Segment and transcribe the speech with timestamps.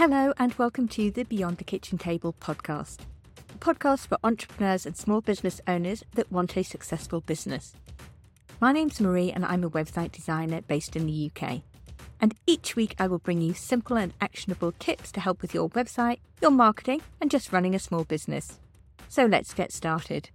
[0.00, 3.00] Hello, and welcome to the Beyond the Kitchen Table podcast,
[3.36, 7.74] a podcast for entrepreneurs and small business owners that want a successful business.
[8.62, 11.60] My name's Marie, and I'm a website designer based in the UK.
[12.18, 15.68] And each week, I will bring you simple and actionable tips to help with your
[15.68, 18.58] website, your marketing, and just running a small business.
[19.10, 20.30] So let's get started.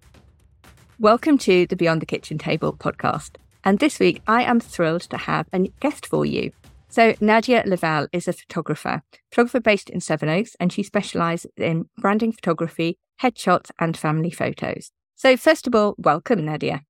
[1.00, 3.38] Welcome to the Beyond the Kitchen Table podcast.
[3.64, 6.52] And this week, I am thrilled to have a guest for you.
[6.96, 12.32] So, Nadia Lavelle is a photographer, photographer based in Sevenoaks, and she specialises in branding
[12.32, 14.92] photography, headshots, and family photos.
[15.14, 16.84] So, first of all, welcome, Nadia.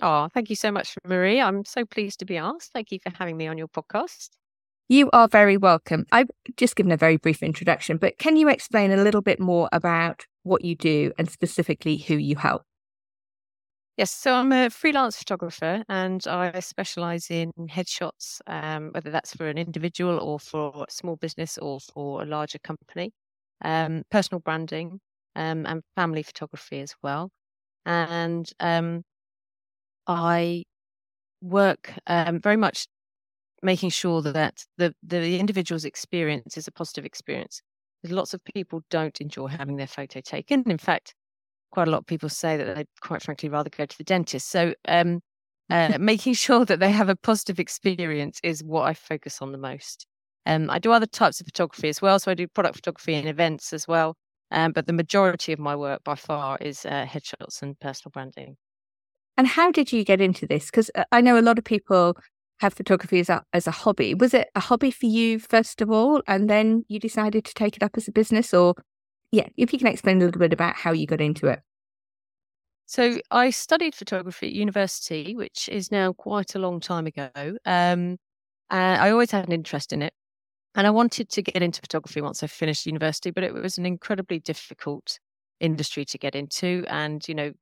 [0.00, 1.40] Oh, thank you so much, Marie.
[1.40, 2.70] I'm so pleased to be asked.
[2.72, 4.28] Thank you for having me on your podcast.
[4.86, 6.06] You are very welcome.
[6.12, 9.68] I've just given a very brief introduction, but can you explain a little bit more
[9.72, 12.62] about what you do and specifically who you help?
[13.96, 19.48] Yes, so I'm a freelance photographer and I specialize in headshots, um, whether that's for
[19.48, 23.12] an individual or for a small business or for a larger company,
[23.64, 25.00] um, personal branding,
[25.34, 27.30] um, and family photography as well.
[27.86, 29.04] And um,
[30.06, 30.64] I
[31.42, 32.86] work um, very much
[33.62, 37.62] making sure that the, the individual's experience is a positive experience.
[38.04, 40.64] Lots of people don't enjoy having their photo taken.
[40.70, 41.14] In fact,
[41.70, 44.50] quite a lot of people say that they'd quite frankly rather go to the dentist.
[44.50, 45.20] So, um,
[45.70, 49.58] uh, making sure that they have a positive experience is what I focus on the
[49.58, 50.06] most.
[50.46, 52.18] Um, I do other types of photography as well.
[52.18, 54.16] So I do product photography and events as well.
[54.52, 58.56] Um, but the majority of my work by far is uh, headshots and personal branding.
[59.36, 60.66] And how did you get into this?
[60.66, 62.16] Because uh, I know a lot of people
[62.60, 64.14] have photography as a, as a hobby.
[64.14, 67.76] Was it a hobby for you, first of all, and then you decided to take
[67.76, 68.54] it up as a business?
[68.54, 68.74] Or,
[69.36, 71.60] yeah, if you can explain a little bit about how you got into it.
[72.86, 77.28] So I studied photography at university, which is now quite a long time ago.
[77.66, 78.16] Um,
[78.70, 80.14] I always had an interest in it.
[80.74, 83.84] And I wanted to get into photography once I finished university, but it was an
[83.84, 85.18] incredibly difficult
[85.60, 86.84] industry to get into.
[86.88, 87.52] And, you know,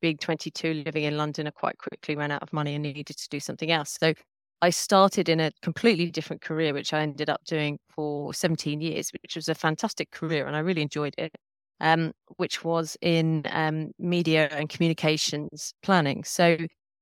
[0.00, 3.28] being 22, living in London, I quite quickly ran out of money and needed to
[3.28, 3.96] do something else.
[4.00, 4.14] So
[4.62, 9.10] I started in a completely different career, which I ended up doing for 17 years,
[9.22, 11.34] which was a fantastic career and I really enjoyed it
[11.80, 16.24] um, which was in um, media and communications planning.
[16.24, 16.56] So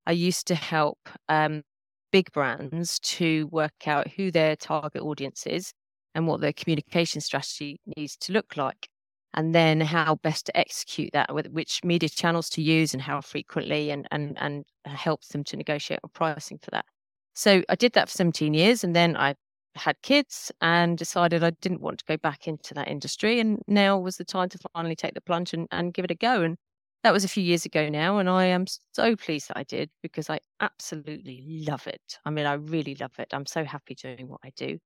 [0.05, 0.99] I used to help
[1.29, 1.63] um,
[2.11, 5.71] big brands to work out who their target audience is
[6.15, 8.89] and what their communication strategy needs to look like.
[9.35, 13.19] And then how best to execute that, with which media channels to use and how
[13.21, 16.85] frequently, and and and help them to negotiate on pricing for that.
[17.33, 19.35] So I did that for 17 years, and then I
[19.75, 23.39] had kids and decided I didn't want to go back into that industry.
[23.39, 26.15] And now was the time to finally take the plunge and, and give it a
[26.15, 26.41] go.
[26.43, 26.57] And
[27.03, 28.19] that was a few years ago now.
[28.19, 32.19] And I am so pleased that I did because I absolutely love it.
[32.25, 33.29] I mean, I really love it.
[33.33, 34.77] I'm so happy doing what I do.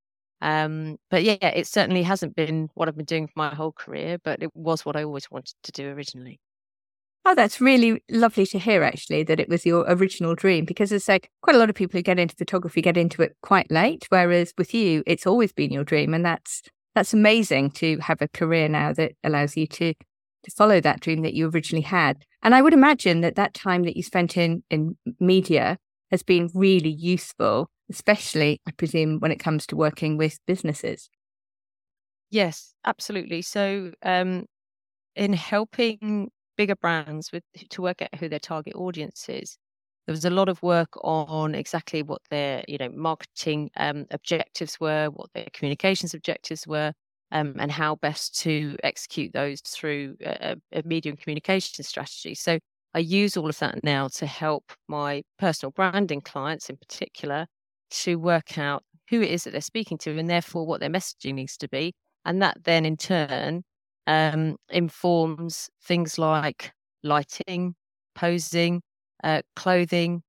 [0.42, 4.18] Um, but yeah, it certainly hasn't been what I've been doing for my whole career,
[4.24, 6.40] but it was what I always wanted to do originally.
[7.26, 10.64] Oh, that's really lovely to hear, actually, that it was your original dream.
[10.66, 13.22] Because as I say, quite a lot of people who get into photography get into
[13.22, 16.62] it quite late, whereas with you, it's always been your dream, and that's
[16.96, 21.22] that's amazing to have a career now that allows you to to follow that dream
[21.24, 22.24] that you originally had.
[22.44, 25.78] And I would imagine that that time that you spent in in media
[26.12, 31.10] has been really useful, especially, I presume, when it comes to working with businesses.
[32.30, 33.42] Yes, absolutely.
[33.42, 34.46] So, um,
[35.16, 39.58] in helping bigger brands with to work out who their target audience is.
[40.06, 44.80] There was a lot of work on exactly what their you know marketing um, objectives
[44.80, 46.94] were, what their communications objectives were,
[47.32, 52.36] um, and how best to execute those through a, a media and communication strategy.
[52.36, 52.60] So
[52.94, 57.48] I use all of that now to help my personal branding clients in particular
[57.90, 61.36] to work out who it is that they're speaking to and therefore what their messaging
[61.36, 61.94] needs to be.
[62.26, 63.64] And that then in turn
[64.08, 66.74] um, informs things like
[67.04, 67.76] lighting,
[68.16, 68.82] posing,
[69.24, 70.24] uh, clothing,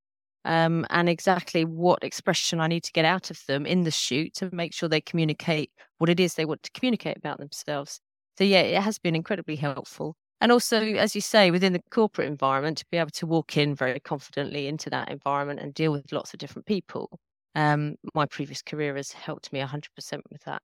[0.44, 4.34] um, and exactly what expression I need to get out of them in the shoot
[4.34, 8.00] to make sure they communicate what it is they want to communicate about themselves.
[8.38, 10.16] So, yeah, it has been incredibly helpful.
[10.40, 13.74] And also, as you say, within the corporate environment, to be able to walk in
[13.74, 17.18] very confidently into that environment and deal with lots of different people.
[17.56, 20.62] Um, my previous career has helped me 100% with that.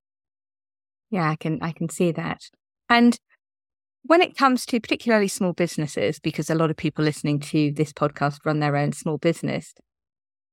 [1.09, 2.49] Yeah, I can I can see that.
[2.89, 3.17] And
[4.03, 7.91] when it comes to particularly small businesses, because a lot of people listening to this
[7.91, 9.73] podcast run their own small business.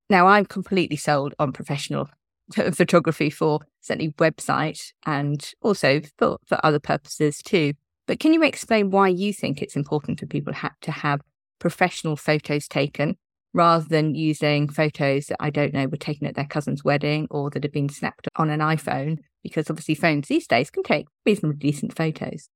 [0.09, 2.09] Now, I'm completely sold on professional
[2.53, 7.75] photography for certainly website and also for, for other purposes too.
[8.07, 10.53] But can you explain why you think it's important for people
[10.83, 11.21] to have
[11.59, 13.17] professional photos taken
[13.55, 17.51] rather than using photos that I don't know were taken at their cousin's wedding or
[17.51, 21.59] that have been snapped on an iPhone because obviously phones these days can take reasonably
[21.59, 22.49] decent photos.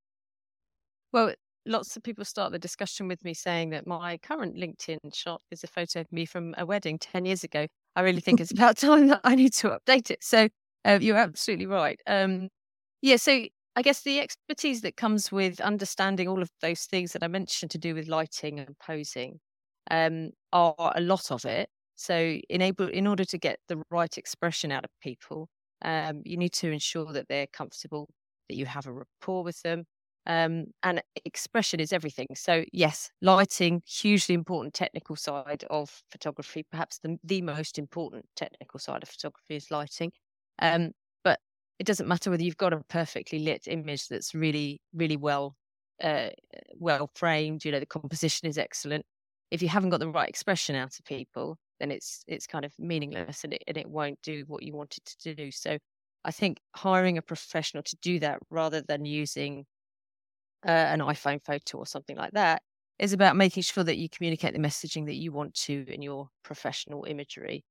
[1.13, 1.35] Well,
[1.67, 5.65] lots of people start the discussion with me saying that my current LinkedIn shot is
[5.65, 7.67] a photo of me from a wedding 10 years ago.
[7.95, 10.23] I really think it's about time that I need to update it.
[10.23, 10.49] So
[10.85, 12.01] uh, you're absolutely right.
[12.07, 12.49] Um,
[13.03, 13.45] yeah, so
[13.75, 17.71] I guess the expertise that comes with understanding all of those things that I mentioned
[17.73, 19.39] to do with lighting and posing
[19.91, 21.69] um, are a lot of it.
[21.95, 25.49] So, enable in order to get the right expression out of people,
[25.83, 28.09] um, you need to ensure that they're comfortable,
[28.49, 29.85] that you have a rapport with them,
[30.27, 32.27] um, and expression is everything.
[32.35, 36.65] So, yes, lighting, hugely important technical side of photography.
[36.71, 40.11] Perhaps the, the most important technical side of photography is lighting.
[40.59, 40.91] Um,
[41.23, 41.39] but
[41.79, 45.55] it doesn't matter whether you've got a perfectly lit image that's really, really well,
[46.03, 46.31] uh,
[46.75, 47.65] well framed.
[47.65, 49.05] You know, the composition is excellent.
[49.53, 52.73] If you haven't got the right expression out of people, then it's it's kind of
[52.79, 55.51] meaningless and it and it won't do what you want it to do.
[55.51, 55.79] So
[56.25, 59.65] I think hiring a professional to do that rather than using
[60.67, 62.63] uh, an iPhone photo or something like that
[62.99, 66.29] is about making sure that you communicate the messaging that you want to in your
[66.43, 67.65] professional imagery.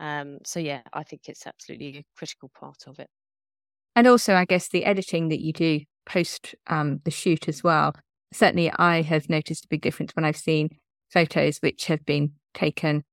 [0.00, 3.08] Um, so yeah, I think it's absolutely a critical part of it.
[3.94, 7.94] And also, I guess the editing that you do post um, the shoot as well.
[8.32, 10.70] Certainly, I have noticed a big difference when I've seen
[11.10, 13.04] photos which have been taken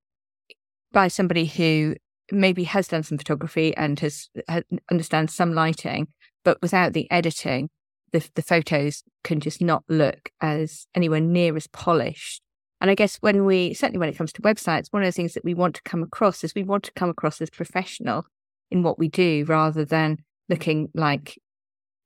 [0.92, 1.96] by somebody who
[2.32, 6.08] maybe has done some photography and has, has understands some lighting,
[6.44, 7.70] but without the editing,
[8.12, 12.42] the the photos can just not look as anywhere near as polished.
[12.82, 15.34] And I guess when we certainly when it comes to websites, one of the things
[15.34, 18.26] that we want to come across is we want to come across as professional
[18.72, 21.38] in what we do, rather than looking like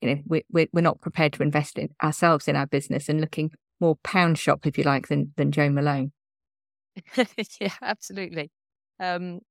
[0.02, 3.52] you know we're we're not prepared to invest in ourselves in our business and looking
[3.80, 6.12] more pound shop, if you like, than than Jo Malone.
[7.60, 8.52] yeah, absolutely.
[9.00, 9.42] Um,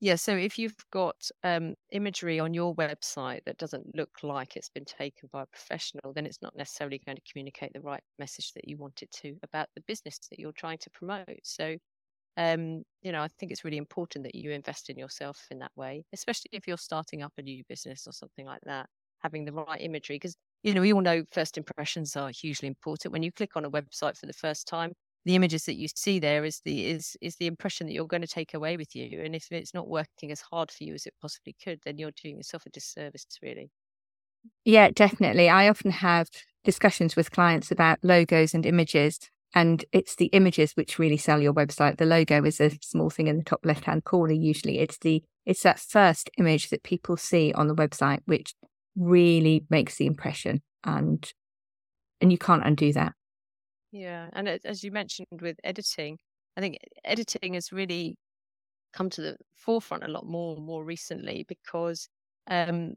[0.00, 4.68] yeah, so if you've got um, imagery on your website that doesn't look like it's
[4.68, 8.52] been taken by a professional, then it's not necessarily going to communicate the right message
[8.54, 11.40] that you want it to about the business that you're trying to promote.
[11.44, 11.76] So,
[12.36, 15.72] um, you know, I think it's really important that you invest in yourself in that
[15.76, 18.88] way, especially if you're starting up a new business or something like that,
[19.20, 20.16] having the right imagery.
[20.16, 23.12] Because, you know, we all know first impressions are hugely important.
[23.12, 24.92] When you click on a website for the first time,
[25.26, 28.22] the images that you see there is the is is the impression that you're going
[28.22, 31.04] to take away with you and if it's not working as hard for you as
[31.04, 33.70] it possibly could then you're doing yourself a disservice really.
[34.64, 35.50] Yeah definitely.
[35.50, 36.28] I often have
[36.64, 39.18] discussions with clients about logos and images
[39.52, 41.98] and it's the images which really sell your website.
[41.98, 44.78] The logo is a small thing in the top left hand corner usually.
[44.78, 48.54] It's the it's that first image that people see on the website which
[48.94, 51.32] really makes the impression and
[52.20, 53.12] and you can't undo that
[53.92, 56.18] yeah, and as you mentioned with editing,
[56.56, 58.16] I think editing has really
[58.92, 62.08] come to the forefront a lot more more recently because
[62.48, 62.94] um,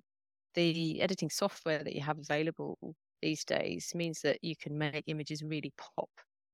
[0.55, 5.43] the editing software that you have available these days means that you can make images
[5.43, 6.09] really pop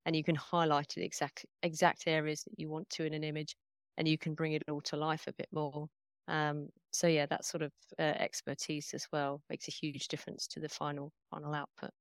[0.05, 3.55] and you can highlight the exact exact areas that you want to in an image
[3.97, 5.87] and you can bring it all to life a bit more.
[6.29, 10.59] Um, so yeah that sort of uh, expertise as well makes a huge difference to
[10.61, 11.91] the final final output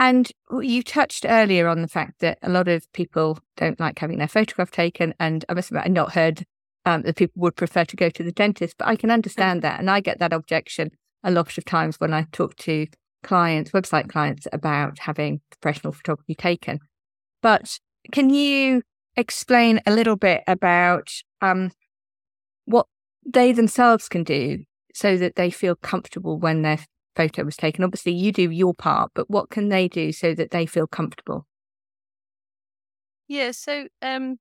[0.00, 0.32] and
[0.62, 4.28] you touched earlier on the fact that a lot of people don't like having their
[4.28, 5.12] photograph taken.
[5.20, 6.44] And I must admit, I've not heard
[6.86, 9.78] um, that people would prefer to go to the dentist, but I can understand that.
[9.78, 10.92] And I get that objection
[11.22, 12.86] a lot of times when I talk to
[13.22, 16.78] clients, website clients, about having professional photography taken.
[17.42, 17.78] But
[18.10, 18.80] can you
[19.18, 21.10] explain a little bit about
[21.42, 21.72] um,
[22.64, 22.86] what
[23.26, 24.64] they themselves can do
[24.94, 26.86] so that they feel comfortable when they're
[27.20, 27.84] photo was taken.
[27.84, 31.46] Obviously, you do your part, but what can they do so that they feel comfortable?
[33.28, 34.38] Yeah, so um,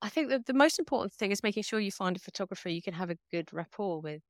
[0.00, 2.82] I think that the most important thing is making sure you find a photographer you
[2.82, 4.22] can have a good rapport with.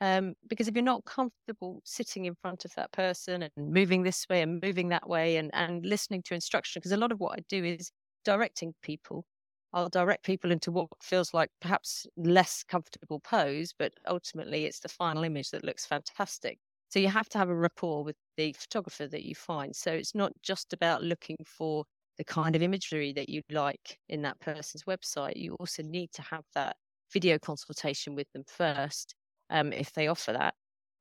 [0.00, 4.26] Um, because if you're not comfortable sitting in front of that person and moving this
[4.28, 7.38] way and moving that way and, and listening to instruction, because a lot of what
[7.38, 7.92] I do is
[8.24, 9.24] directing people
[9.72, 14.88] I'll direct people into what feels like perhaps less comfortable pose, but ultimately it's the
[14.88, 16.58] final image that looks fantastic.
[16.90, 19.74] So you have to have a rapport with the photographer that you find.
[19.74, 21.84] So it's not just about looking for
[22.18, 25.36] the kind of imagery that you like in that person's website.
[25.36, 26.76] You also need to have that
[27.12, 29.14] video consultation with them first,
[29.50, 30.54] um, if they offer that,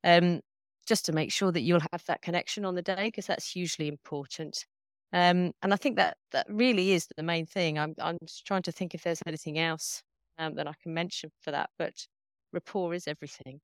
[0.04, 0.42] um,
[0.88, 3.88] just to make sure that you'll have that connection on the day, because that's hugely
[3.88, 4.66] important.
[5.14, 7.78] Um, and I think that that really is the main thing.
[7.78, 10.04] I'm I'm just trying to think if there's anything else
[10.38, 12.08] um, that I can mention for that, but
[12.54, 13.60] rapport is everything.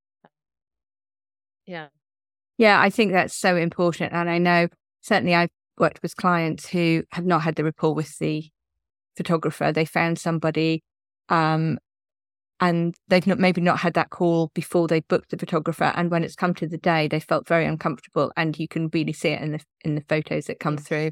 [1.66, 1.88] Yeah.
[2.58, 4.14] Yeah, I think that's so important.
[4.14, 4.68] And I know
[5.02, 8.50] certainly I've worked with clients who have not had the rapport with the
[9.16, 9.72] photographer.
[9.72, 10.84] They found somebody
[11.30, 11.78] um,
[12.60, 16.24] and they've not maybe not had that call before they booked the photographer and when
[16.24, 19.42] it's come to the day they felt very uncomfortable and you can really see it
[19.42, 21.12] in the in the photos that come through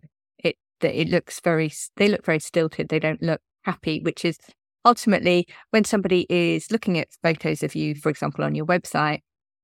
[0.82, 4.38] that it looks very they look very stilted they don't look happy which is
[4.84, 9.20] ultimately when somebody is looking at photos of you for example on your website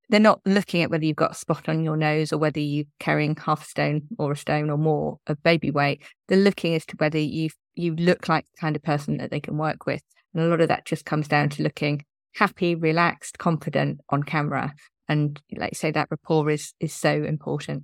[0.10, 2.86] they're not looking at whether you've got a spot on your nose or whether you're
[3.00, 6.86] carrying half a stone or a stone or more of baby weight they're looking as
[6.86, 10.02] to whether you you look like the kind of person that they can work with
[10.34, 12.04] and a lot of that just comes down to looking
[12.36, 14.74] happy, relaxed, confident on camera.
[15.08, 17.84] And like I say, that rapport is is so important.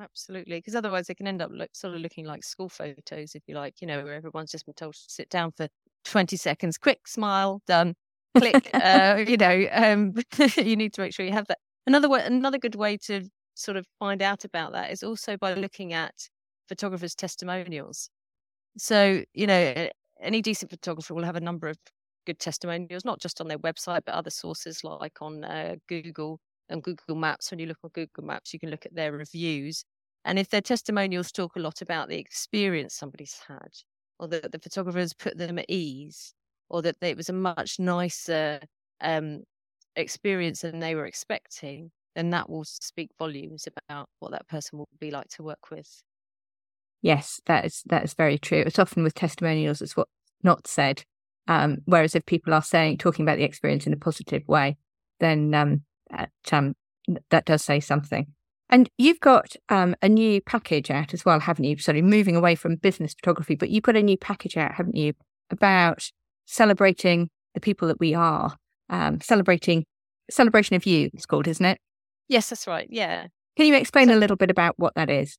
[0.00, 3.42] Absolutely, because otherwise they can end up look, sort of looking like school photos, if
[3.46, 5.68] you like, you know, where everyone's just been told to sit down for
[6.04, 7.94] 20 seconds, quick smile, done,
[8.36, 8.70] click.
[8.74, 10.14] uh, you know, um,
[10.56, 11.58] you need to make sure you have that.
[11.86, 15.52] Another way, another good way to sort of find out about that is also by
[15.52, 16.14] looking at
[16.68, 18.08] photographers' testimonials.
[18.78, 19.88] So, you know,
[20.20, 21.78] any decent photographer will have a number of
[22.26, 26.40] good testimonials, not just on their website, but other sources like on uh, Google
[26.70, 27.50] and Google Maps.
[27.50, 29.84] When you look on Google Maps, you can look at their reviews.
[30.24, 33.70] And if their testimonials talk a lot about the experience somebody's had,
[34.18, 36.34] or that the photographers put them at ease,
[36.68, 38.60] or that it was a much nicer
[39.00, 39.42] um,
[39.96, 44.88] experience than they were expecting, then that will speak volumes about what that person will
[44.98, 46.02] be like to work with.
[47.02, 48.62] Yes, that is that is very true.
[48.66, 50.10] It's often with testimonials, it's what's
[50.42, 51.02] not said.
[51.48, 54.76] Um, whereas if people are saying talking about the experience in a positive way,
[55.18, 56.74] then um, that, um,
[57.30, 58.26] that does say something.
[58.68, 61.76] And you've got um, a new package out as well, haven't you?
[61.78, 65.14] Sorry, moving away from business photography, but you've got a new package out, haven't you,
[65.50, 66.08] about
[66.46, 68.56] celebrating the people that we are,
[68.88, 69.84] um, celebrating
[70.30, 71.10] celebration of you.
[71.12, 71.78] It's called, isn't it?
[72.28, 72.86] Yes, that's right.
[72.90, 73.26] Yeah.
[73.56, 75.36] Can you explain so, a little bit about what that is?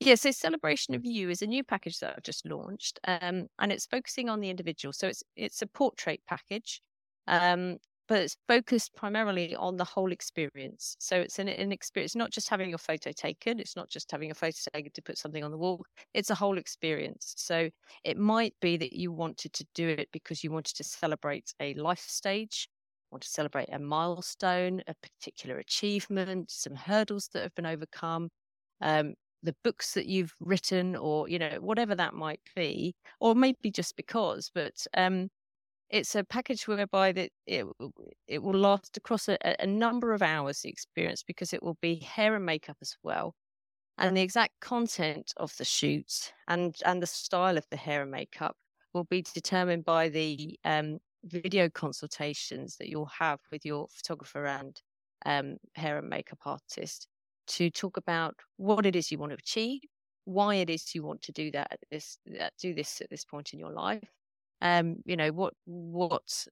[0.00, 3.72] Yeah, so Celebration of You is a new package that I've just launched, um, and
[3.72, 4.92] it's focusing on the individual.
[4.92, 6.80] So it's it's a portrait package,
[7.26, 10.96] um, but it's focused primarily on the whole experience.
[10.98, 13.60] So it's an, an experience, not just having your photo taken.
[13.60, 15.84] It's not just having a photo taken to put something on the wall.
[16.14, 17.34] It's a whole experience.
[17.36, 17.68] So
[18.04, 21.74] it might be that you wanted to do it because you wanted to celebrate a
[21.74, 22.68] life stage,
[23.10, 28.30] want to celebrate a milestone, a particular achievement, some hurdles that have been overcome.
[28.80, 33.70] Um, the books that you've written or you know whatever that might be or maybe
[33.70, 35.28] just because but um
[35.90, 37.66] it's a package whereby that it
[38.26, 41.96] it will last across a, a number of hours the experience because it will be
[41.96, 43.34] hair and makeup as well
[43.98, 48.10] and the exact content of the shoot and and the style of the hair and
[48.10, 48.56] makeup
[48.94, 54.80] will be determined by the um, video consultations that you'll have with your photographer and
[55.26, 57.06] um, hair and makeup artist
[57.46, 59.80] to talk about what it is you want to achieve,
[60.24, 62.18] why it is you want to do that at this
[62.60, 64.08] do this at this point in your life.
[64.62, 66.46] Um, you know what what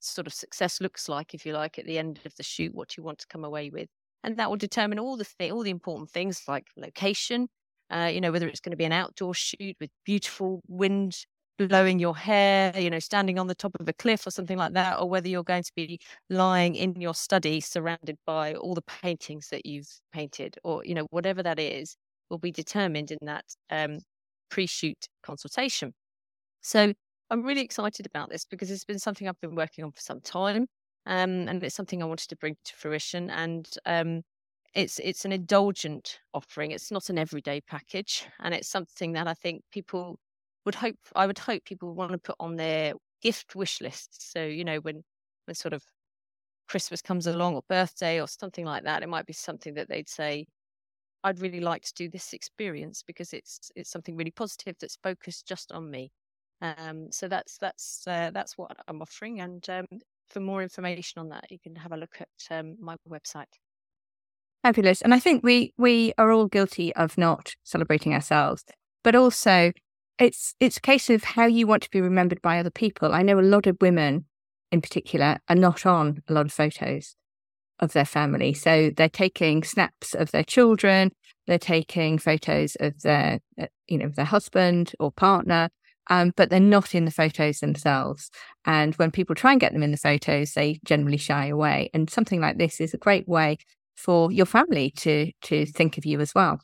[0.00, 2.96] sort of success looks like, if you like, at the end of the shoot, what
[2.96, 3.88] you want to come away with,
[4.24, 7.48] and that will determine all the th- all the important things like location.
[7.90, 11.24] Uh, you know whether it's going to be an outdoor shoot with beautiful wind
[11.58, 14.72] blowing your hair, you know, standing on the top of a cliff or something like
[14.74, 15.98] that, or whether you're going to be
[16.30, 21.06] lying in your study surrounded by all the paintings that you've painted, or, you know,
[21.10, 21.96] whatever that is,
[22.30, 23.98] will be determined in that um,
[24.50, 25.92] pre shoot consultation.
[26.60, 26.92] So
[27.30, 30.20] I'm really excited about this because it's been something I've been working on for some
[30.20, 30.66] time.
[31.06, 33.30] Um, and it's something I wanted to bring to fruition.
[33.30, 34.22] And um,
[34.74, 36.70] it's it's an indulgent offering.
[36.72, 40.18] It's not an everyday package, and it's something that I think people
[40.66, 44.30] would hope I would hope people would want to put on their gift wish lists.
[44.32, 45.04] So you know when
[45.46, 45.84] when sort of
[46.68, 50.08] Christmas comes along or birthday or something like that, it might be something that they'd
[50.10, 50.46] say,
[51.24, 55.46] "I'd really like to do this experience because it's it's something really positive that's focused
[55.48, 56.10] just on me."
[56.60, 59.40] Um, so that's that's uh, that's what I'm offering.
[59.40, 59.86] And um,
[60.28, 63.44] for more information on that, you can have a look at um, my website.
[64.62, 65.00] Fabulous.
[65.02, 68.64] And I think we we are all guilty of not celebrating ourselves,
[69.04, 69.72] but also
[70.18, 73.14] it's it's a case of how you want to be remembered by other people.
[73.14, 74.26] I know a lot of women
[74.72, 77.14] in particular are not on a lot of photos
[77.78, 78.52] of their family.
[78.52, 81.12] So they're taking snaps of their children,
[81.46, 85.70] they're taking photos of their uh, you know, their husband or partner,
[86.10, 88.30] um, but they're not in the photos themselves.
[88.64, 91.90] And when people try and get them in the photos, they generally shy away.
[91.94, 93.58] And something like this is a great way
[93.96, 96.60] for your family to to think of you as well.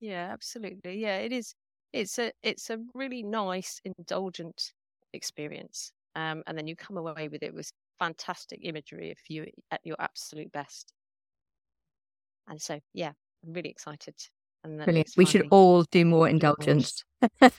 [0.00, 0.98] Yeah, absolutely.
[1.00, 1.54] Yeah, it is
[1.92, 4.72] it's a it's a really nice, indulgent
[5.12, 5.92] experience.
[6.14, 9.96] Um, and then you come away with it with fantastic imagery of you at your
[9.98, 10.92] absolute best.
[12.46, 13.12] And so, yeah,
[13.44, 14.14] I'm really excited.
[14.64, 15.10] And Brilliant.
[15.16, 17.04] We should all do more indulgence.
[17.40, 17.50] I'm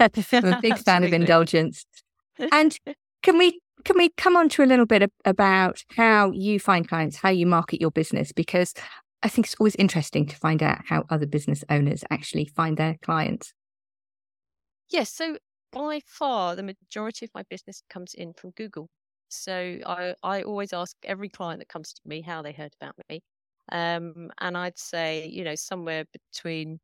[0.45, 1.85] a big fan of indulgence.
[2.51, 2.77] And
[3.21, 7.17] can we can we come on to a little bit about how you find clients,
[7.17, 8.31] how you market your business?
[8.31, 8.73] Because
[9.21, 12.95] I think it's always interesting to find out how other business owners actually find their
[13.01, 13.53] clients.
[14.89, 15.11] Yes.
[15.11, 15.37] So
[15.71, 18.89] by far, the majority of my business comes in from Google.
[19.29, 22.95] So I, I always ask every client that comes to me how they heard about
[23.09, 23.21] me.
[23.71, 26.79] Um, and I'd say, you know, somewhere between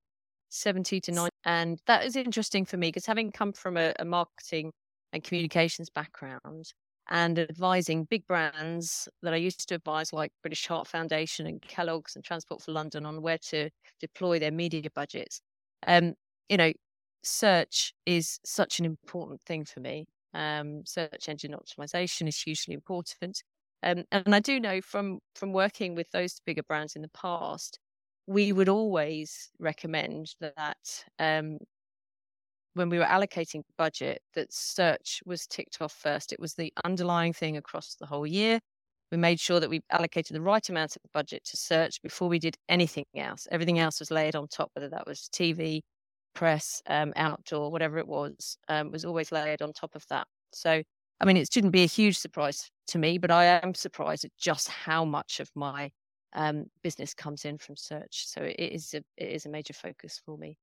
[0.50, 1.30] 70 to 90.
[1.46, 4.72] And that is interesting for me because having come from a, a marketing
[5.14, 6.74] and communications background,
[7.10, 12.16] and advising big brands that I used to advise, like British Heart Foundation and Kellogg's
[12.16, 15.42] and Transport for London, on where to deploy their media budgets.
[15.88, 16.14] Um,
[16.50, 16.72] you know,
[17.24, 20.06] search is such an important thing for me.
[20.36, 23.42] Um, search engine optimization is hugely important.
[23.82, 27.80] Um, and I do know from from working with those bigger brands in the past,
[28.30, 31.58] we would always recommend that um,
[32.76, 36.32] when we were allocating budget that search was ticked off first.
[36.32, 38.60] It was the underlying thing across the whole year.
[39.12, 42.38] We made sure that we allocated the right amount of budget to search before we
[42.38, 43.48] did anything else.
[43.52, 45.82] Everything else was layered on top, whether that was TV,
[46.36, 50.28] press, um, outdoor, whatever it was, um, was always layered on top of that.
[50.54, 50.84] So,
[51.20, 54.32] I mean, it shouldn't be a huge surprise to me, but I am surprised at
[54.38, 55.90] just how much of my
[56.34, 58.28] um, business comes in from search.
[58.28, 60.58] So it is a, it is a major focus for me.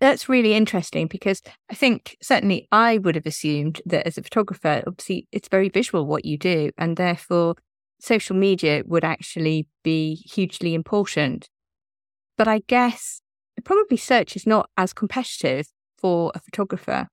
[0.00, 4.82] That's really interesting because I think certainly I would have assumed that as a photographer,
[4.86, 7.56] obviously it's very visual what you do, and therefore
[8.00, 11.48] social media would actually be hugely important.
[12.38, 13.20] But I guess
[13.64, 15.66] probably search is not as competitive
[15.98, 17.08] for a photographer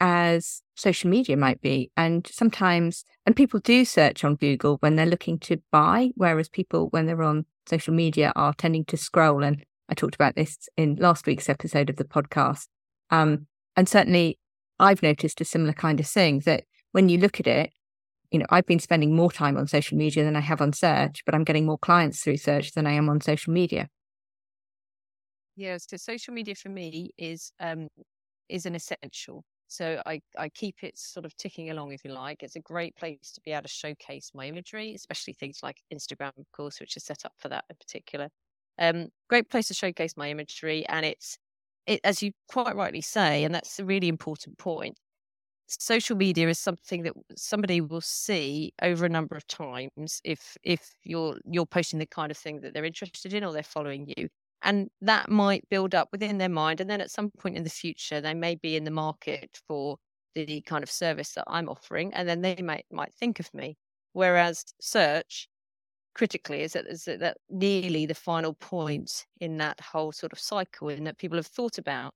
[0.00, 1.90] as social media might be.
[1.96, 6.88] And sometimes, and people do search on Google when they're looking to buy, whereas people,
[6.90, 10.96] when they're on social media, are tending to scroll and I talked about this in
[10.96, 12.66] last week's episode of the podcast.
[13.10, 14.38] Um, and certainly
[14.78, 17.70] I've noticed a similar kind of thing that when you look at it,
[18.30, 21.22] you know, I've been spending more time on social media than I have on search,
[21.24, 23.88] but I'm getting more clients through search than I am on social media.
[25.54, 27.88] Yeah, so social media for me is um,
[28.48, 29.44] is an essential.
[29.68, 32.42] So I, I keep it sort of ticking along, if you like.
[32.42, 36.36] It's a great place to be able to showcase my imagery, especially things like Instagram,
[36.38, 38.28] of course, which is set up for that in particular.
[38.78, 41.38] Um, great place to showcase my imagery, and it's
[41.86, 44.98] it as you quite rightly say, and that's a really important point.
[45.68, 50.94] Social media is something that somebody will see over a number of times if if
[51.04, 54.28] you're you're posting the kind of thing that they're interested in or they're following you
[54.62, 57.70] and that might build up within their mind and then at some point in the
[57.70, 59.96] future they may be in the market for
[60.34, 63.76] the kind of service that i'm offering and then they might might think of me.
[64.12, 65.48] Whereas search
[66.14, 70.88] critically is that is that nearly the final point in that whole sort of cycle
[70.88, 72.14] in that people have thought about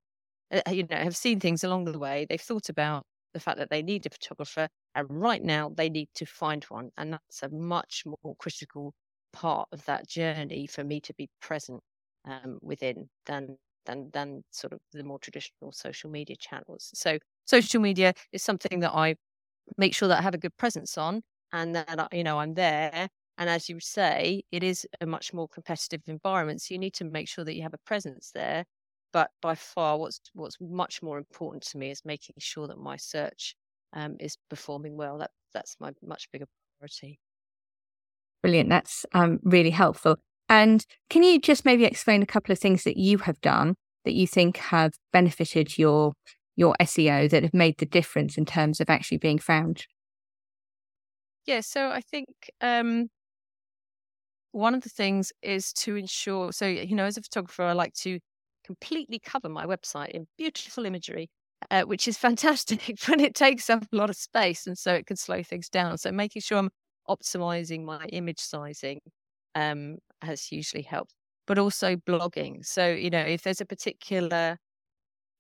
[0.52, 3.70] uh, you know have seen things along the way they've thought about the fact that
[3.70, 7.48] they need a photographer and right now they need to find one and that's a
[7.50, 8.94] much more critical
[9.32, 11.80] part of that journey for me to be present
[12.24, 13.56] um, within than
[13.86, 18.80] than than sort of the more traditional social media channels so social media is something
[18.80, 19.14] that i
[19.76, 23.08] make sure that i have a good presence on and that you know i'm there
[23.40, 26.60] and as you say, it is a much more competitive environment.
[26.60, 28.66] So you need to make sure that you have a presence there.
[29.14, 32.98] But by far, what's what's much more important to me is making sure that my
[32.98, 33.56] search
[33.94, 35.16] um, is performing well.
[35.16, 36.44] That that's my much bigger
[36.78, 37.18] priority.
[38.42, 38.68] Brilliant.
[38.68, 40.18] That's um, really helpful.
[40.50, 44.14] And can you just maybe explain a couple of things that you have done that
[44.14, 46.12] you think have benefited your
[46.56, 49.86] your SEO that have made the difference in terms of actually being found?
[51.46, 52.28] Yeah, so I think
[52.60, 53.08] um,
[54.52, 57.94] one of the things is to ensure, so, you know, as a photographer, I like
[57.94, 58.18] to
[58.64, 61.30] completely cover my website in beautiful imagery,
[61.70, 64.66] uh, which is fantastic, but it takes up a lot of space.
[64.66, 65.98] And so it can slow things down.
[65.98, 66.70] So making sure I'm
[67.08, 69.00] optimizing my image sizing
[69.54, 71.14] um, has hugely helped,
[71.46, 72.64] but also blogging.
[72.64, 74.58] So, you know, if there's a particular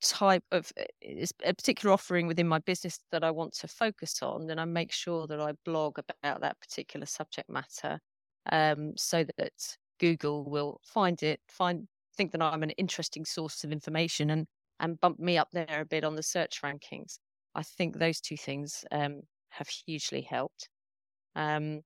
[0.02, 4.46] type of eh, a particular offering within my business that I want to focus on,
[4.46, 8.00] then I make sure that I blog about that particular subject matter
[8.50, 9.52] um, so that
[9.98, 14.46] Google will find it, find think that I'm an interesting source of information and
[14.80, 17.18] and bump me up there a bit on the search rankings.
[17.54, 20.70] I think those two things um, have hugely helped.
[21.36, 21.82] Um,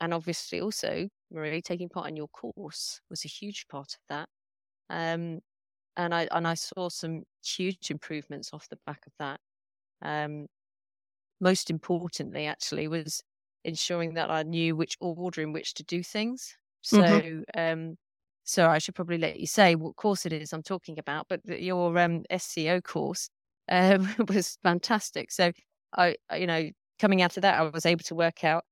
[0.00, 4.28] and obviously, also Marie taking part in your course was a huge part of that.
[4.88, 5.40] Um,
[5.96, 9.40] and I and I saw some huge improvements off the back of that.
[10.02, 10.46] Um,
[11.40, 13.22] most importantly, actually, was
[13.64, 16.56] ensuring that I knew which order in which to do things.
[16.82, 17.40] So, mm-hmm.
[17.60, 17.96] um,
[18.44, 21.26] so I should probably let you say what course it is I'm talking about.
[21.28, 23.28] But your um, SEO course
[23.68, 25.32] um, was fantastic.
[25.32, 25.52] So
[25.96, 28.64] I, you know, coming out of that, I was able to work out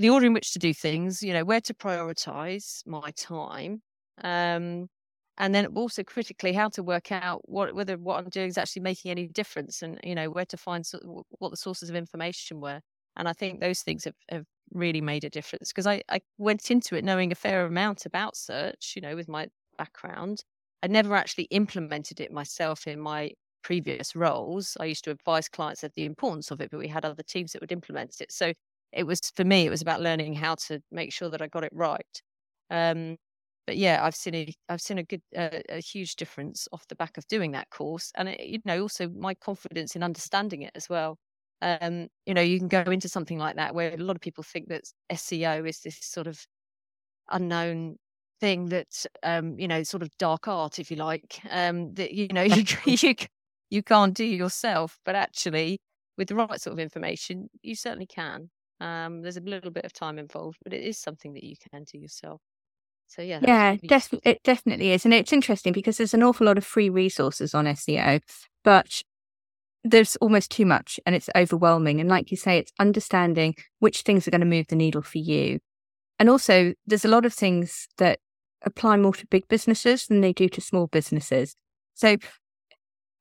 [0.00, 3.82] the order in which to do things, you know, where to prioritize my time.
[4.22, 4.88] Um,
[5.38, 8.82] and then also critically how to work out what whether what I'm doing is actually
[8.82, 10.98] making any difference and you know where to find so,
[11.38, 12.80] what the sources of information were
[13.16, 16.70] and I think those things have, have really made a difference because I, I went
[16.70, 20.44] into it knowing a fair amount about search you know with my background
[20.82, 23.32] I never actually implemented it myself in my
[23.62, 27.04] previous roles I used to advise clients of the importance of it but we had
[27.06, 28.52] other teams that would implement it so
[28.92, 31.64] it was for me it was about learning how to make sure that I got
[31.64, 32.22] it right
[32.70, 33.16] um,
[33.66, 36.96] but yeah, I've seen a I've seen a good uh, a huge difference off the
[36.96, 40.72] back of doing that course, and it, you know also my confidence in understanding it
[40.74, 41.18] as well.
[41.62, 44.42] Um, you know, you can go into something like that where a lot of people
[44.44, 46.40] think that SEO is this sort of
[47.30, 47.96] unknown
[48.40, 52.28] thing that um, you know, sort of dark art, if you like, um, that you
[52.28, 53.14] know you you
[53.70, 55.78] you can't do yourself, but actually
[56.18, 58.50] with the right sort of information, you certainly can.
[58.80, 61.84] Um, there's a little bit of time involved, but it is something that you can
[61.84, 62.40] do yourself.
[63.08, 66.58] So yeah, yeah, def- it definitely is, and it's interesting because there's an awful lot
[66.58, 68.20] of free resources on SEO,
[68.62, 69.02] but
[69.82, 72.00] there's almost too much, and it's overwhelming.
[72.00, 75.18] And like you say, it's understanding which things are going to move the needle for
[75.18, 75.58] you,
[76.18, 78.20] and also there's a lot of things that
[78.62, 81.56] apply more to big businesses than they do to small businesses.
[81.94, 82.16] So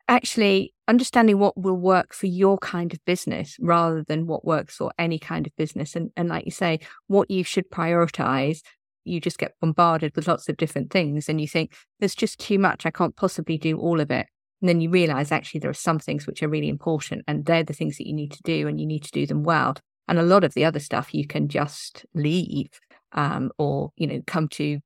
[0.07, 4.91] actually understanding what will work for your kind of business rather than what works for
[4.97, 5.95] any kind of business.
[5.95, 8.61] And, and like you say what you should prioritize
[9.09, 12.59] you just get bombarded with lots of different things and you think there's just too
[12.59, 12.85] much.
[12.85, 14.27] I can't possibly do all of it.
[14.61, 17.63] And then you realize actually there are some things which are really important and they're
[17.63, 19.75] the things that you need to do and you need to do them well.
[20.07, 22.69] And a lot of the other stuff you can just leave
[23.13, 24.79] um, or you know come to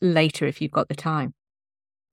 [0.00, 1.34] later if you've got the time.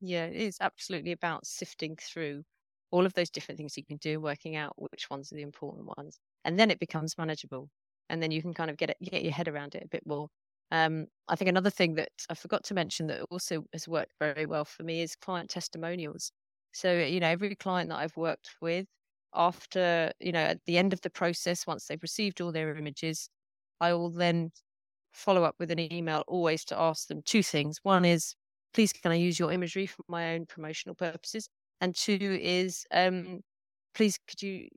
[0.01, 2.43] Yeah it is absolutely about sifting through
[2.91, 5.89] all of those different things you can do working out which ones are the important
[5.97, 7.69] ones and then it becomes manageable
[8.09, 10.05] and then you can kind of get it get your head around it a bit
[10.05, 10.29] more
[10.71, 14.45] um, I think another thing that I forgot to mention that also has worked very
[14.45, 16.31] well for me is client testimonials.
[16.73, 18.85] So, you know, every client that I've worked with,
[19.33, 23.29] after, you know, at the end of the process, once they've received all their images,
[23.79, 24.51] I will then
[25.13, 27.79] follow up with an email always to ask them two things.
[27.83, 28.35] One is,
[28.73, 31.49] please, can I use your imagery for my own promotional purposes?
[31.81, 33.41] And two is, um,
[33.93, 34.69] please, could you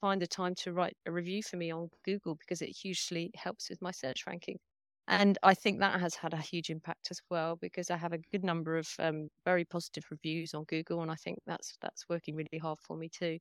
[0.00, 3.68] find the time to write a review for me on Google because it hugely helps
[3.70, 4.58] with my search ranking.
[5.08, 8.18] And I think that has had a huge impact as well because I have a
[8.18, 12.36] good number of um, very positive reviews on Google, and I think that's that's working
[12.36, 13.38] really hard for me too.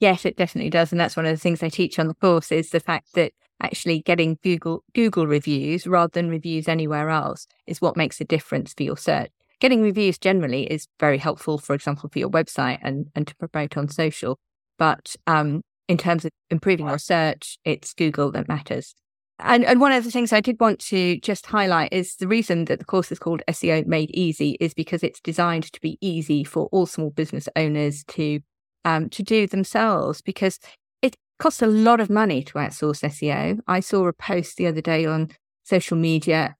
[0.00, 2.52] Yes, it definitely does, and that's one of the things I teach on the course
[2.52, 7.80] is the fact that actually getting Google Google reviews rather than reviews anywhere else is
[7.80, 9.30] what makes a difference for your search.
[9.60, 13.76] Getting reviews generally is very helpful, for example, for your website and and to promote
[13.76, 14.38] on social,
[14.78, 18.94] but um, in terms of improving your search, it's Google that matters.
[19.38, 22.64] And, and one of the things I did want to just highlight is the reason
[22.66, 26.42] that the course is called SEO Made Easy is because it's designed to be easy
[26.42, 28.40] for all small business owners to
[28.86, 30.58] um, to do themselves because
[31.02, 33.58] it costs a lot of money to outsource SEO.
[33.66, 35.30] I saw a post the other day on
[35.66, 36.54] social media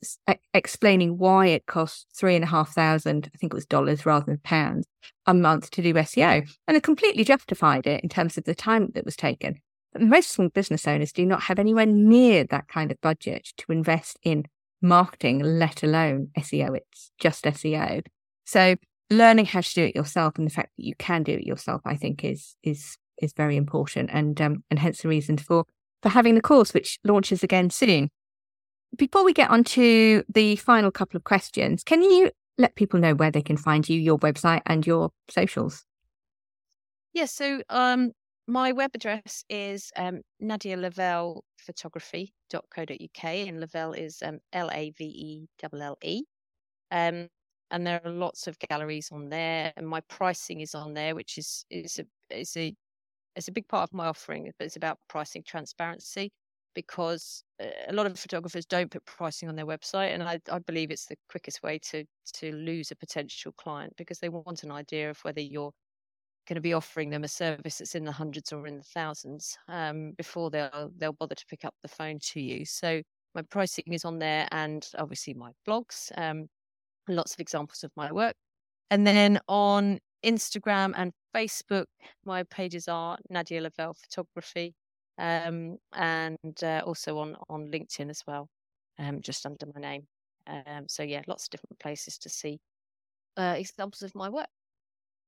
[0.52, 4.26] explaining why it costs three and a half thousand, I think it was dollars rather
[4.26, 4.86] than pounds,
[5.26, 6.48] a month to do SEO.
[6.66, 9.60] And it completely justified it in terms of the time that was taken.
[9.92, 13.72] But most small business owners do not have anywhere near that kind of budget to
[13.72, 14.46] invest in
[14.82, 16.76] marketing, let alone SEO.
[16.76, 18.04] It's just SEO.
[18.44, 18.74] So
[19.08, 21.80] learning how to do it yourself and the fact that you can do it yourself,
[21.84, 25.64] I think is is is very important and um, and hence the reason for
[26.02, 28.10] for having the course, which launches again soon.
[28.94, 33.14] Before we get on to the final couple of questions, can you let people know
[33.14, 35.84] where they can find you, your website, and your socials?
[37.12, 38.12] Yes, yeah, so um,
[38.46, 45.04] my web address is um, Nadia Lavelle photography.co.uk, and Lavelle is um, L A V
[45.04, 46.22] E L L E.
[46.90, 47.28] Um,
[47.70, 51.36] and there are lots of galleries on there, and my pricing is on there, which
[51.38, 52.74] is is a is a
[53.34, 56.32] it's a big part of my offering, but it's about pricing transparency
[56.76, 60.60] because uh, a lot of photographers don't put pricing on their website, and I, I
[60.60, 64.70] believe it's the quickest way to to lose a potential client because they want an
[64.70, 65.72] idea of whether you're
[66.46, 69.58] going to be offering them a service that's in the hundreds or in the thousands
[69.68, 72.64] um, before they'll they'll bother to pick up the phone to you.
[72.64, 73.02] So
[73.34, 76.46] my pricing is on there, and obviously my blogs, um,
[77.08, 78.34] lots of examples of my work,
[78.90, 81.86] and then on Instagram and Facebook,
[82.24, 84.74] my pages are Nadia Lavelle Photography,
[85.18, 88.48] um, and uh, also on on LinkedIn as well,
[88.98, 90.06] um, just under my name.
[90.46, 92.60] Um, so yeah, lots of different places to see
[93.36, 94.48] uh, examples of my work.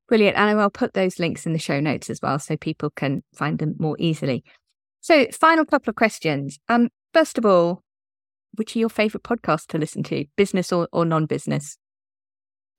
[0.08, 0.36] Brilliant.
[0.36, 3.58] And I'll put those links in the show notes as well so people can find
[3.58, 4.42] them more easily.
[5.00, 6.58] So, final couple of questions.
[6.68, 7.82] Um, first of all,
[8.54, 11.78] which are your favorite podcasts to listen to, business or, or non business?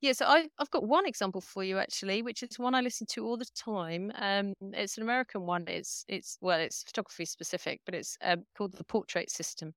[0.00, 3.06] Yeah, so I, I've got one example for you actually, which is one I listen
[3.08, 4.10] to all the time.
[4.14, 5.64] Um, it's an American one.
[5.68, 9.74] It's it's well, it's photography specific, but it's um, called the Portrait System.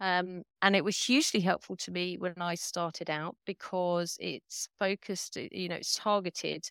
[0.00, 5.36] Um, and it was hugely helpful to me when I started out because it's focused,
[5.36, 6.70] you know, it's targeted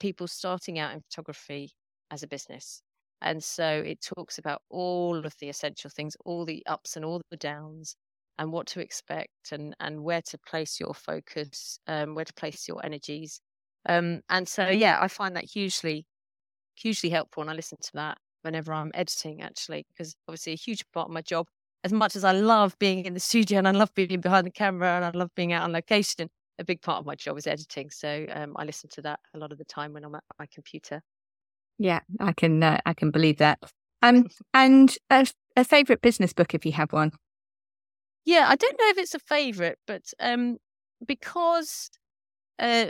[0.00, 1.70] people starting out in photography
[2.10, 2.82] as a business.
[3.22, 7.20] And so it talks about all of the essential things, all the ups and all
[7.30, 7.96] the downs,
[8.38, 12.66] and what to expect and and where to place your focus um, where to place
[12.68, 13.40] your energies.
[13.88, 16.06] Um, and so yeah i find that hugely
[16.74, 20.84] hugely helpful and i listen to that whenever i'm editing actually because obviously a huge
[20.92, 21.46] part of my job
[21.84, 24.50] as much as i love being in the studio and i love being behind the
[24.50, 27.46] camera and i love being out on location a big part of my job is
[27.46, 27.90] editing.
[27.90, 30.46] So um, i listen to that a lot of the time when i'm at my
[30.52, 31.02] computer.
[31.78, 33.58] Yeah i can uh, i can believe that.
[34.02, 37.12] Um and a, a favorite business book if you have one
[38.24, 40.58] yeah, I don't know if it's a favorite, but um,
[41.06, 41.90] because
[42.58, 42.86] uh,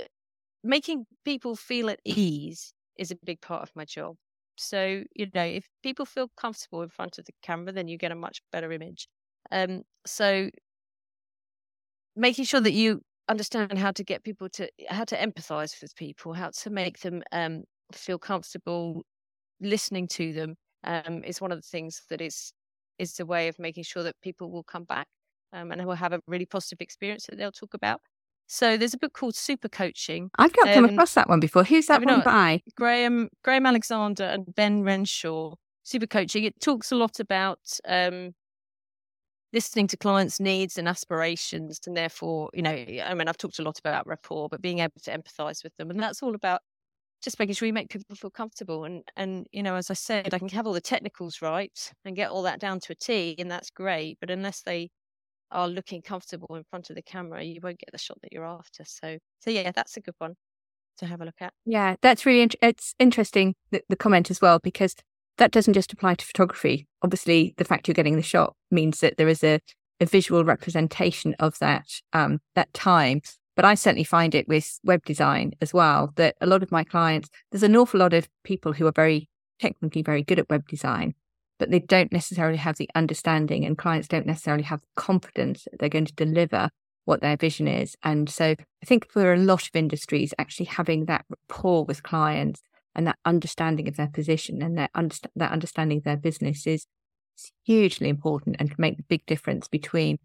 [0.65, 4.17] making people feel at ease is a big part of my job.
[4.57, 8.13] So, you know, if people feel comfortable in front of the camera, then you get
[8.13, 9.09] a much better image.
[9.53, 10.51] Um, so,
[12.17, 16.33] making sure that you understand how to get people to how to empathize with people,
[16.35, 19.03] how to make them um, feel comfortable
[19.61, 22.53] listening to them um, is one of the things that is
[22.99, 25.07] is the way of making sure that people will come back
[25.55, 28.01] um, and will have a really positive experience that they'll talk about.
[28.47, 30.31] So there's a book called Super Coaching.
[30.37, 31.65] I've not um, come across that one before.
[31.65, 32.61] Who's that one by?
[32.77, 35.55] Graham Graham Alexander and Ben Renshaw.
[35.83, 36.45] Super Coaching.
[36.45, 38.33] It talks a lot about um,
[39.53, 43.63] listening to clients' needs and aspirations, and therefore, you know, I mean, I've talked a
[43.63, 46.61] lot about rapport, but being able to empathise with them, and that's all about
[47.23, 48.85] just making sure you make people feel comfortable.
[48.85, 52.17] And and you know, as I said, I can have all the technicals right and
[52.17, 54.19] get all that down to a T, and that's great.
[54.21, 54.91] But unless they
[55.51, 58.47] are looking comfortable in front of the camera, you won't get the shot that you're
[58.47, 58.85] after.
[58.85, 60.35] So, so yeah, that's a good one
[60.99, 61.53] to have a look at.
[61.65, 64.95] Yeah, that's really int- it's interesting the, the comment as well because
[65.39, 66.87] that doesn't just apply to photography.
[67.03, 69.61] Obviously, the fact you're getting the shot means that there is a,
[70.01, 73.21] a visual representation of that um, that time.
[73.57, 76.83] But I certainly find it with web design as well that a lot of my
[76.83, 79.29] clients, there's an awful lot of people who are very
[79.61, 81.15] technically very good at web design,
[81.59, 85.89] but they don't necessarily have the understanding and clients don't necessarily have confidence that they're
[85.89, 86.71] going to deliver
[87.05, 87.97] what their vision is.
[88.03, 92.63] And so I think for a lot of industries, actually having that rapport with clients
[92.95, 96.87] and that understanding of their position and their underst- that understanding of their business is
[97.65, 100.19] hugely important and can make the big difference between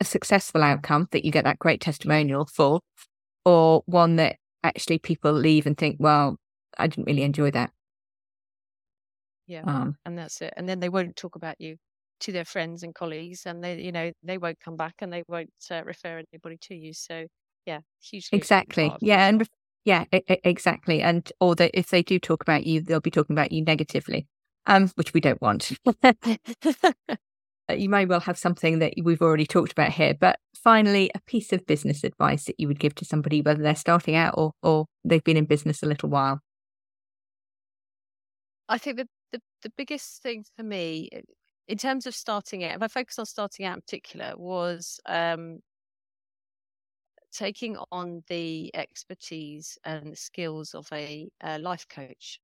[0.00, 2.80] a successful outcome that you get that great testimonial for
[3.44, 6.36] or one that actually people leave and think, well,
[6.76, 7.70] I didn't really enjoy that.
[9.46, 9.62] Yeah.
[9.66, 10.52] Um, and that's it.
[10.56, 11.76] And then they won't talk about you
[12.20, 15.22] to their friends and colleagues, and they, you know, they won't come back and they
[15.28, 16.92] won't uh, refer anybody to you.
[16.92, 17.26] So,
[17.66, 18.36] yeah, hugely.
[18.36, 18.92] Exactly.
[19.00, 19.28] Yeah.
[19.28, 19.48] And
[19.84, 21.00] yeah, exactly.
[21.00, 24.26] And, or that if they do talk about you, they'll be talking about you negatively,
[24.66, 25.72] um, which we don't want.
[27.70, 30.14] you may well have something that we've already talked about here.
[30.18, 33.76] But finally, a piece of business advice that you would give to somebody, whether they're
[33.76, 36.40] starting out or, or they've been in business a little while.
[38.68, 41.20] I think the, the, the biggest thing for me eh,
[41.68, 45.58] in terms of starting out, if I focus on starting out in particular, was um,
[47.32, 52.38] taking on the expertise and the skills of a, a, life coach.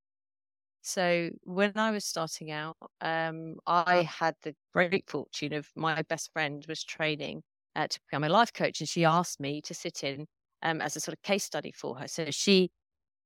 [0.80, 6.32] So when I was starting out, um, I had the great fortune of my best
[6.32, 7.42] friend was training
[7.76, 10.26] uh, to become a life coach, and she asked me to sit in
[10.62, 12.08] um, as a sort of case study for her.
[12.08, 12.70] So she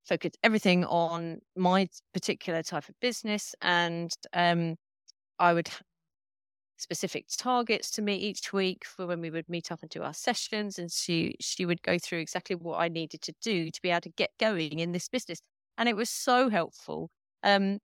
[0.07, 4.77] focused everything on my particular type of business and um,
[5.38, 5.83] I would have
[6.79, 10.12] specific targets to meet each week for when we would meet up and do our
[10.12, 13.90] sessions and she she would go through exactly what I needed to do to be
[13.90, 15.40] able to get going in this business.
[15.79, 17.11] And it was so helpful
[17.42, 17.79] um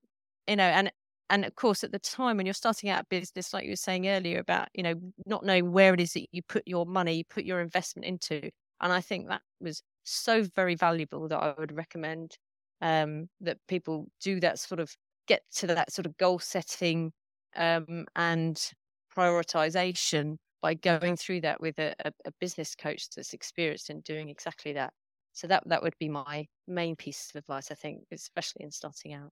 [0.47, 0.91] you know and
[1.29, 3.75] and of course at the time when you're starting out a business like you were
[3.75, 7.15] saying earlier about you know not knowing where it is that you put your money
[7.15, 8.49] you put your investment into
[8.81, 12.37] and I think that was so very valuable that I would recommend
[12.81, 14.93] um, that people do that sort of
[15.27, 17.11] get to that sort of goal setting
[17.55, 18.71] um, and
[19.15, 21.93] prioritization by going through that with a,
[22.25, 24.93] a, business coach that's experienced in doing exactly that.
[25.33, 29.13] So that that would be my main piece of advice, I think, especially in starting
[29.13, 29.31] out.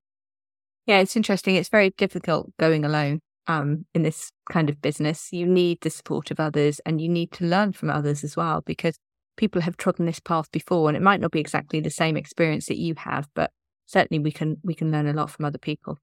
[0.86, 1.55] Yeah, it's interesting.
[1.55, 5.31] It's very difficult going alone um, in this kind of business.
[5.31, 8.62] You need the support of others and you need to learn from others as well
[8.65, 8.97] because
[9.41, 12.67] people have trodden this path before, and it might not be exactly the same experience
[12.67, 13.51] that you have, but
[13.88, 15.97] certainly we can we can learn a lot from other people.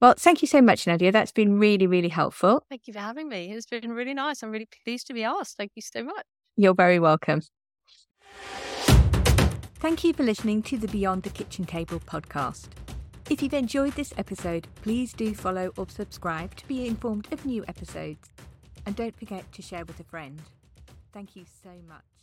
[0.00, 1.10] Well, thank you so much, Nadia.
[1.10, 2.64] That's been really, really helpful.
[2.68, 3.52] Thank you for having me.
[3.52, 4.42] It's been really nice.
[4.42, 5.56] I'm really pleased to be asked.
[5.56, 6.24] Thank you so much.
[6.56, 7.42] You're very welcome.
[9.80, 12.68] Thank you for listening to the Beyond the Kitchen Table podcast.
[13.28, 17.64] If you've enjoyed this episode, please do follow or subscribe to be informed of new
[17.66, 18.30] episodes.
[18.86, 20.40] And don't forget to share with a friend.
[21.12, 22.13] Thank you so much.